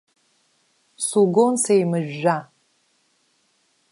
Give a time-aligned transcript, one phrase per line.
[1.07, 2.37] Сугон сеимыжәжәа.